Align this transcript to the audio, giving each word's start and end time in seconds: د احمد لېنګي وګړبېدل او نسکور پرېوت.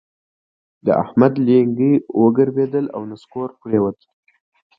د 0.85 0.87
احمد 1.03 1.33
لېنګي 1.45 1.93
وګړبېدل 2.21 2.85
او 2.95 3.01
نسکور 3.11 3.49
پرېوت. 3.61 3.99